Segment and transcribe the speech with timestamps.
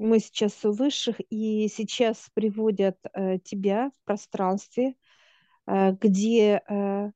[0.00, 4.94] Мы сейчас у высших, и сейчас приводят э, тебя в пространстве,
[5.66, 7.10] э, где э,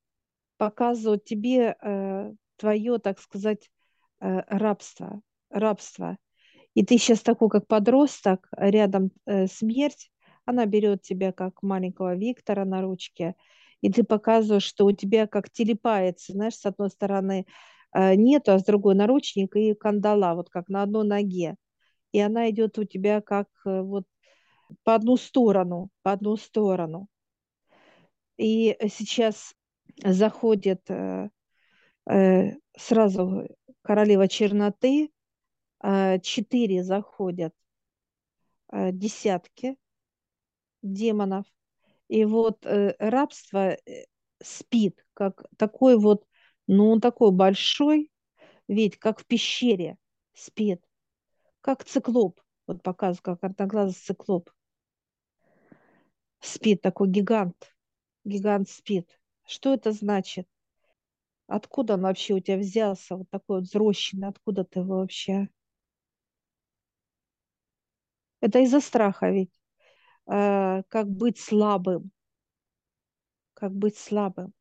[0.59, 3.71] показывают тебе э, твое, так сказать,
[4.21, 6.19] э, рабство, рабство.
[6.75, 10.11] И ты сейчас такой, как подросток, рядом э, смерть,
[10.45, 13.35] она берет тебя как маленького Виктора на ручке,
[13.81, 17.47] и ты показываешь, что у тебя как телепается, знаешь, с одной стороны
[17.95, 21.57] э, нету, а с другой наручник и кандала, вот как на одной ноге.
[22.15, 24.07] И она идет у тебя как э, вот
[24.85, 27.09] по одну сторону, по одну сторону.
[28.37, 29.57] И сейчас
[30.01, 31.29] заходит э,
[32.09, 33.49] э, сразу
[33.83, 35.11] королева черноты,
[36.23, 37.53] четыре заходят
[38.73, 39.77] десятки
[40.83, 41.45] демонов.
[42.09, 43.77] И вот рабство
[44.43, 46.27] спит, как такой вот,
[46.67, 48.11] ну, он такой большой,
[48.67, 49.99] ведь как в пещере
[50.33, 50.81] спит,
[51.65, 52.43] как циклоп.
[52.67, 54.51] Вот показываю, как одноглазый циклоп.
[56.41, 57.75] Спит такой гигант.
[58.25, 59.19] Гигант спит.
[59.47, 60.47] Что это значит?
[61.47, 64.29] Откуда он вообще у тебя взялся, вот такой вот взросшенный?
[64.29, 65.49] Откуда ты его вообще?
[68.41, 69.59] Это из-за страха ведь.
[70.27, 72.11] Э, как быть слабым.
[73.55, 74.53] Как быть слабым.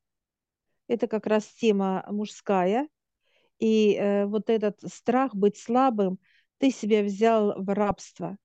[0.88, 2.88] Это как раз тема мужская.
[3.60, 6.18] И э, вот этот страх быть слабым,
[6.58, 8.38] ты себя взял в рабство.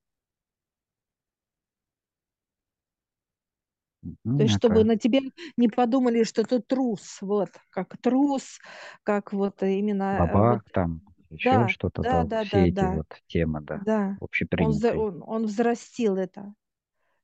[4.25, 5.21] То есть, чтобы на тебя
[5.57, 8.59] не подумали, что ты трус, вот, как трус,
[9.03, 12.69] как вот именно, э, вот, бабах там, еще да, что-то, да, да, да, да, все
[12.69, 14.17] эти да, вот темы, да, да.
[14.21, 14.99] Он, общепринятые.
[15.01, 16.55] он, он взрастил это,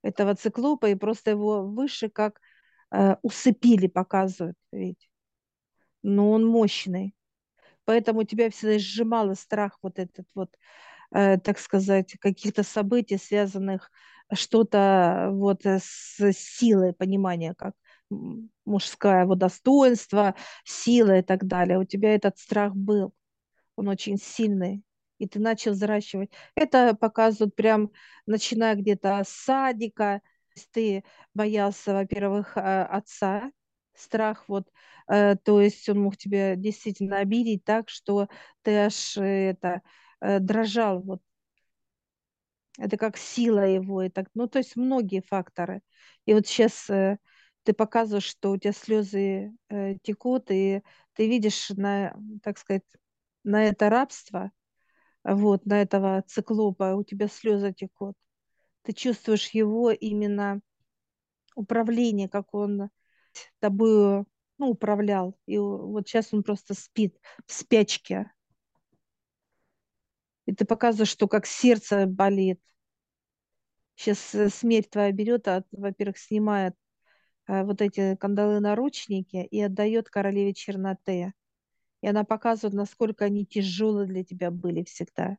[0.02, 2.40] этого циклопа, и просто его выше как
[2.90, 5.08] э, усыпили, показывают, ведь.
[6.02, 7.14] Но он мощный.
[7.84, 10.50] Поэтому тебя всегда сжимало страх вот этот вот,
[11.12, 13.90] э, так сказать, каких-то событий, связанных
[14.32, 17.74] что-то вот э, с силой понимания, как
[18.64, 20.34] мужское вот достоинство,
[20.64, 21.78] сила и так далее.
[21.78, 23.12] У тебя этот страх был,
[23.76, 24.82] он очень сильный.
[25.18, 26.30] И ты начал взращивать.
[26.54, 27.90] Это показывают прям,
[28.26, 30.20] начиная где-то с садика.
[30.72, 33.50] Ты боялся, во-первых, э, отца,
[33.94, 34.68] страх вот,
[35.08, 38.28] э, то есть он мог тебя действительно обидеть так, что
[38.62, 39.82] ты аж э, это
[40.20, 41.22] э, дрожал вот
[42.78, 45.80] это как сила его, и так, ну, то есть многие факторы.
[46.26, 47.18] И вот сейчас э,
[47.62, 50.82] ты показываешь, что у тебя слезы э, текут, и
[51.14, 52.82] ты видишь на, так сказать,
[53.44, 54.50] на это рабство,
[55.22, 58.16] вот, на этого циклопа, у тебя слезы текут.
[58.82, 60.60] Ты чувствуешь его именно
[61.54, 62.90] управление, как он
[63.60, 64.24] тобой,
[64.58, 65.36] ну, управлял.
[65.46, 68.30] И вот сейчас он просто спит в спячке.
[70.46, 72.60] И ты показываешь, что как сердце болит.
[73.96, 76.74] Сейчас э, смерть твоя берет, а, во-первых, снимает
[77.46, 81.32] э, вот эти кандалы-наручники и отдает королеве черноте.
[82.02, 85.38] И она показывает, насколько они тяжелые для тебя были всегда.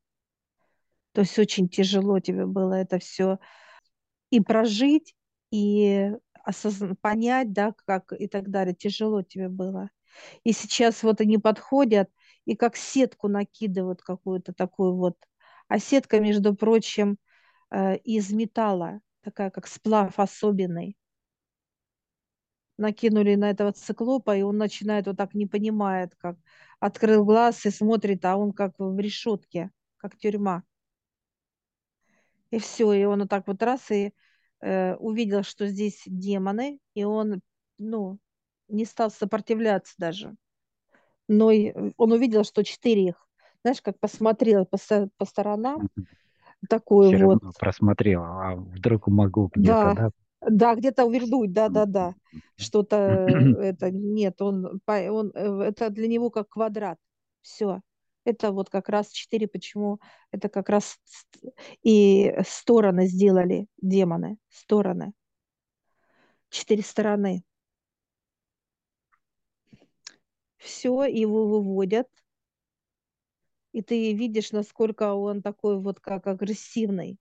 [1.12, 3.40] То есть очень тяжело тебе было это все
[4.32, 5.16] и прожить,
[5.52, 6.12] и
[6.46, 8.76] осозна- понять, да, как и так далее.
[8.76, 9.90] Тяжело тебе было.
[10.44, 12.10] И сейчас вот они подходят
[12.46, 15.18] и как сетку накидывают какую-то такую вот.
[15.68, 17.18] А сетка, между прочим,
[17.72, 20.98] э, из металла, такая как сплав особенный.
[22.78, 26.38] Накинули на этого циклопа, и он начинает вот так, не понимает, как
[26.80, 30.64] открыл глаз и смотрит, а он как в решетке, как тюрьма.
[32.52, 34.14] И все, и он вот так вот раз и
[34.62, 37.42] э, увидел, что здесь демоны, и он,
[37.78, 38.20] ну,
[38.68, 40.36] не стал сопротивляться даже.
[41.28, 43.28] Но и он увидел, что четыре их.
[43.64, 44.78] Знаешь, как посмотрел по,
[45.18, 45.90] по сторонам,
[46.70, 50.10] такой Все вот, просмотрел, а вдруг могу где-то, да, да?
[50.50, 52.16] да, где-то увернуть, да, да, да,
[52.58, 56.98] что-то э, это, нет, он, он, э, это для него как квадрат,
[57.42, 57.82] все.
[58.26, 60.00] Это вот как раз четыре, почему
[60.32, 61.00] это как раз
[61.84, 65.14] и стороны сделали демоны, стороны,
[66.50, 67.44] четыре стороны.
[70.58, 72.08] Все, его выводят,
[73.72, 77.20] и ты видишь, насколько он такой вот как агрессивный.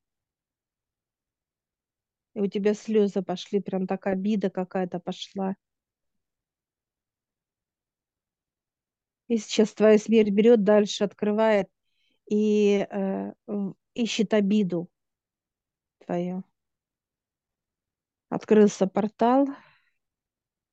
[2.35, 5.57] И у тебя слезы пошли, прям так обида какая-то пошла.
[9.29, 11.69] И сейчас твоя смерть берет, дальше открывает
[12.31, 13.33] и э,
[13.95, 14.89] ищет обиду
[16.05, 16.45] твою.
[18.29, 19.49] Открылся портал,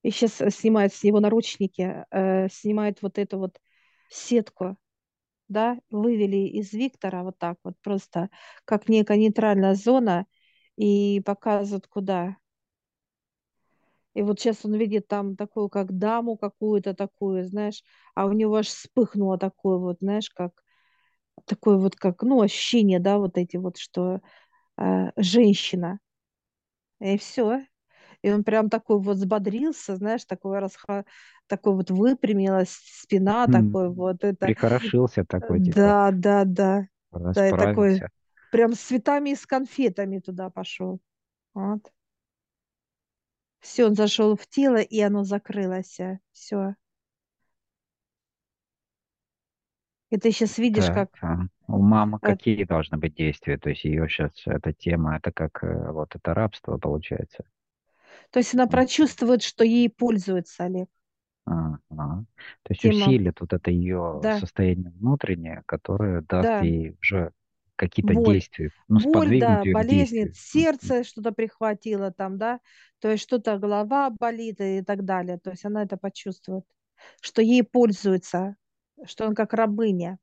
[0.03, 3.59] и сейчас снимает с него наручники, э, снимает вот эту вот
[4.09, 4.77] сетку,
[5.47, 8.29] да, вывели из Виктора вот так вот просто,
[8.65, 10.25] как некая нейтральная зона,
[10.77, 12.37] и показывают, куда.
[14.13, 17.83] И вот сейчас он видит там такую, как даму какую-то такую, знаешь,
[18.15, 20.63] а у него аж вспыхнуло такое вот, знаешь, как
[21.45, 24.21] такое вот, как, ну, ощущение, да, вот эти вот, что
[24.77, 25.99] э, женщина.
[26.99, 27.65] И все.
[28.23, 31.05] И он прям такой вот взбодрился, знаешь, такой расха...
[31.47, 32.71] такой вот выпрямилась
[33.01, 34.47] спина, М, такой вот это.
[34.47, 36.87] Прихорошился такой, типа, Да, да, да.
[37.35, 38.05] Да, и такой
[38.49, 40.99] прям с цветами и с конфетами туда пошел.
[41.53, 41.91] Вот.
[43.61, 45.99] Все, он зашел в тело, и оно закрылось.
[46.31, 46.75] Все.
[50.09, 51.23] И ты сейчас видишь, Так, как...
[51.23, 53.57] а у мамы э, какие должны быть действия?
[53.57, 57.45] То есть ее сейчас эта тема, это как э, вот это рабство получается.
[58.31, 60.89] То есть она прочувствует, что ей пользуется Олег.
[61.45, 62.23] а, а.
[62.63, 67.31] То есть Тема, усилит вот это ее да, состояние внутреннее, которое даст да, ей уже
[67.81, 68.43] какие-то боль.
[68.43, 72.59] действия, ну, Боль, да, болезни, сердце что-то прихватило там, да,
[72.99, 75.39] то есть что-то голова болит и так далее.
[75.39, 76.65] То есть она это почувствует,
[77.21, 78.57] что ей пользуется,
[79.05, 80.19] что он как рабыня.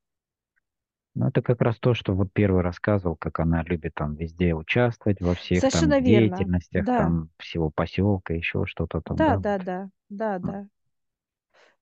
[1.15, 5.21] Ну, это как раз то, что вот первый рассказывал, как она любит там везде участвовать,
[5.21, 6.53] во всех там Совершенно верно.
[6.53, 10.59] деятельностях, Да, там всего поселка, еще что-то там, да, да, да, да, да, М.
[10.59, 10.69] да.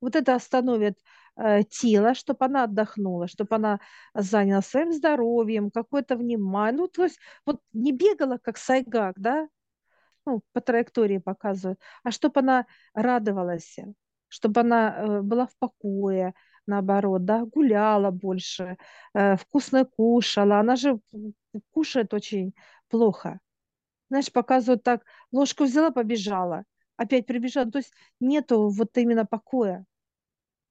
[0.00, 0.99] Вот это остановит
[1.37, 3.81] э, тело, чтобы она отдохнула, чтобы она
[4.15, 6.79] занялась своим здоровьем, какое-то внимание.
[6.79, 9.49] Ну, то есть вот не бегала, как сайгак, да,
[10.27, 13.77] ну, по траектории показывают, а чтобы она радовалась,
[14.29, 16.35] чтобы она э, была в покое,
[16.67, 18.77] наоборот, да, гуляла больше,
[19.15, 20.61] э, вкусно кушала.
[20.61, 21.00] Она же
[21.71, 22.55] кушает очень
[22.88, 23.41] плохо.
[24.09, 26.65] Знаешь, показывают так, ложку взяла, побежала,
[26.97, 27.71] опять прибежала.
[27.71, 29.85] То есть нету вот именно покоя,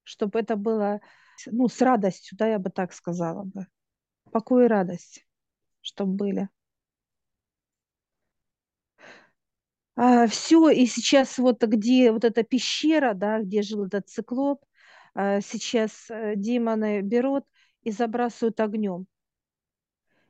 [0.06, 1.00] чтобы это было,
[1.46, 3.66] ну, с радостью, да, я бы так сказала бы.
[4.32, 5.26] Покой и радость,
[5.82, 6.48] чтобы были.
[9.96, 14.62] А, все, и сейчас вот где вот эта пещера, да, где жил этот циклоп,
[15.14, 17.44] а, сейчас э, демоны берут
[17.82, 19.06] и забрасывают огнем.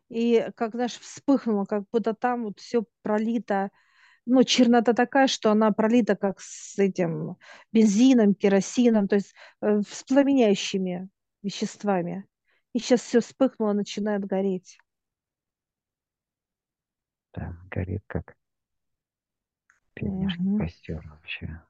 [0.08, 3.70] И как, знаешь, вспыхнуло, как будто там вот все пролито,
[4.26, 7.36] ну, чернота такая, что она пролита как с этим
[7.72, 11.08] бензином, керосином, то есть э, с пламеняющими
[11.42, 12.26] веществами.
[12.74, 14.78] И сейчас все вспыхнуло, начинает гореть.
[17.34, 18.36] Да, горит как
[19.94, 20.56] пионерский Мгм.
[20.56, 21.60] костер вообще.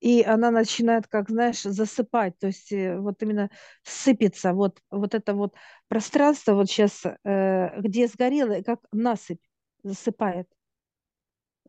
[0.00, 3.50] И она начинает, как знаешь, засыпать, то есть э, вот именно
[3.84, 5.54] сыпется, вот, вот это вот
[5.88, 9.42] пространство вот сейчас, э, где сгорело, как насыпь
[9.82, 10.48] засыпает,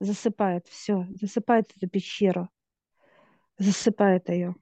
[0.02, 2.50] засыпает, все, засыпает эту пещеру,
[3.58, 4.56] засыпает ее.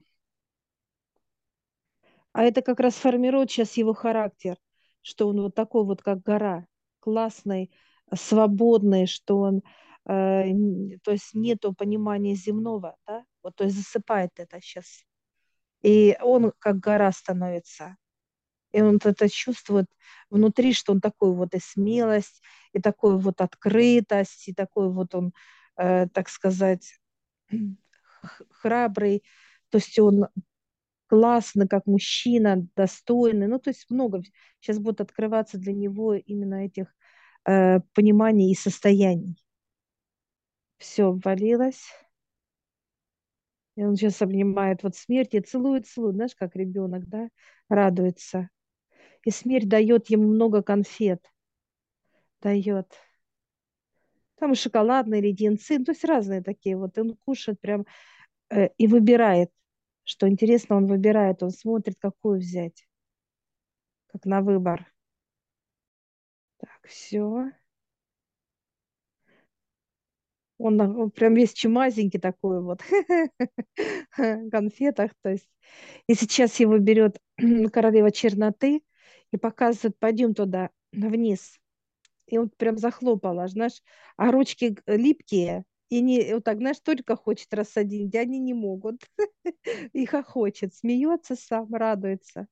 [2.33, 4.57] А это как раз формирует сейчас его характер,
[5.01, 6.65] что он вот такой вот, как гора,
[6.99, 7.71] классный,
[8.13, 9.61] свободный, что он,
[10.07, 15.03] э, то есть нету понимания земного, да, вот, то есть засыпает это сейчас.
[15.81, 17.97] И он как гора становится.
[18.71, 19.87] И он это чувствует
[20.29, 22.41] внутри, что он такой вот и смелость,
[22.73, 25.33] и такой вот открытость, и такой вот он,
[25.77, 26.99] э, так сказать,
[28.51, 29.23] храбрый.
[29.69, 30.27] То есть он
[31.07, 33.47] классный, как мужчина, достойный.
[33.47, 34.21] Ну, то есть много
[34.59, 36.87] сейчас будет открываться для него именно этих
[37.45, 39.43] э, пониманий и состояний.
[40.77, 41.87] Все обвалилось.
[43.79, 47.29] И он сейчас обнимает вот смерть и целует, целует, знаешь, как ребенок, да,
[47.69, 48.49] радуется.
[49.23, 51.25] И смерть дает ему много конфет,
[52.41, 52.93] дает.
[54.35, 56.75] Там и шоколадные леденцы, ну, то есть разные такие.
[56.75, 57.85] Вот он кушает прям
[58.49, 59.49] э, и выбирает.
[60.03, 62.85] Что интересно, он выбирает, он смотрит, какую взять,
[64.07, 64.91] как на выбор.
[66.57, 67.53] Так, все.
[70.59, 72.81] Он, он прям весь чумазенький такой вот,
[74.51, 75.11] конфетах.
[75.23, 75.49] То есть.
[76.07, 77.17] И сейчас его берет
[77.73, 78.83] королева черноты
[79.31, 81.57] и показывает, пойдем туда, вниз.
[82.27, 83.81] И он прям захлопала, знаешь,
[84.15, 89.01] а ручки липкие, и не, вот так, знаешь, только хочет рассадить, а они не могут.
[89.93, 92.47] И хохочет, смеется сам, радуется.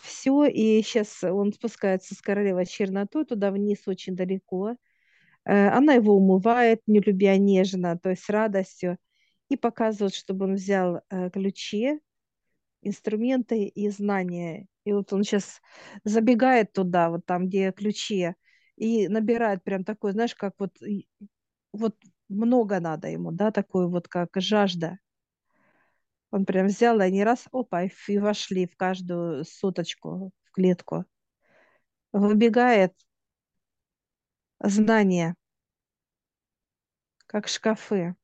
[0.00, 4.76] Все, и сейчас он спускается с королевой чернотой туда вниз очень далеко.
[5.44, 8.98] Э, Она его умывает, не любя нежно, то есть с радостью,
[9.48, 12.00] и показывает, чтобы он взял э, ключи,
[12.82, 14.66] инструменты и знания.
[14.84, 15.60] И вот он сейчас
[16.04, 18.34] забегает туда, вот там, где ключи,
[18.76, 20.76] и набирает прям такой, знаешь, как вот,
[21.72, 21.96] вот
[22.28, 24.98] много надо ему, да, такой вот как жажда.
[26.32, 31.04] Он прям взял, и они раз, опа, и вошли в каждую суточку, в клетку.
[32.12, 32.92] Выбегает
[34.60, 35.34] знание,
[37.26, 38.14] как шкафы.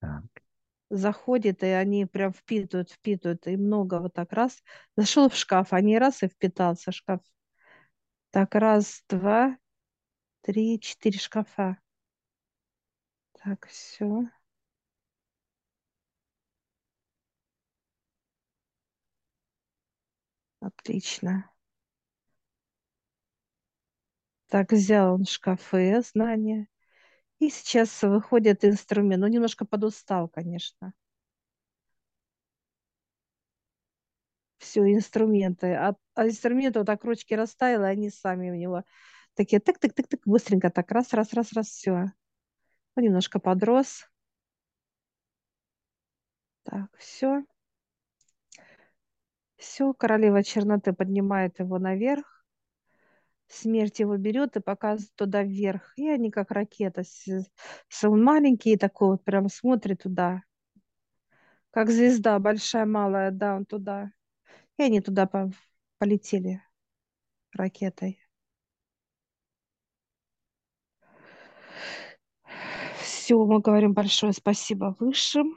[0.00, 0.24] Так.
[0.90, 4.62] Заходит, и они прям впитывают, впитывают, и много вот так раз.
[4.96, 7.20] Зашел в шкаф, они раз и впитался шкаф.
[8.30, 9.58] Так, раз, два,
[10.42, 11.78] три, четыре шкафа.
[13.32, 14.26] Так, все.
[20.60, 21.50] Отлично.
[24.56, 26.68] Так, взял он шкафы, знания.
[27.40, 29.20] И сейчас выходит инструмент.
[29.20, 30.94] Ну, немножко подустал, конечно.
[34.58, 35.74] Все, инструменты.
[35.74, 38.84] А, а инструменты вот так ручки расставила, они сами у него
[39.34, 42.12] такие тык-тык-тык-тык, быстренько так раз, раз, раз, раз, все.
[42.96, 44.08] Он немножко подрос.
[46.64, 47.44] Так, все.
[49.58, 52.35] Все, королева черноты поднимает его наверх.
[53.48, 55.92] Смерть его берет и показывает туда вверх.
[55.96, 57.02] И они как ракета.
[58.02, 60.42] Он маленький такой вот прям смотрит туда.
[61.70, 64.10] Как звезда, большая, малая, да, он туда.
[64.78, 65.50] И они туда по
[65.98, 66.62] полетели
[67.52, 68.20] ракетой.
[73.00, 75.56] Все, мы говорим большое спасибо высшим.